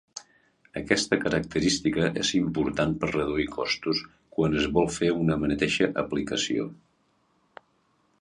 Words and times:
Aquesta 0.79 1.17
característica 1.25 2.07
és 2.21 2.31
important 2.39 2.95
per 3.03 3.09
reduir 3.11 3.45
costos 3.57 4.01
quan 4.37 4.57
es 4.63 4.65
vol 4.79 4.89
fer 4.97 5.11
una 5.19 5.37
mateixa 5.45 5.91
aplicació. 6.05 6.67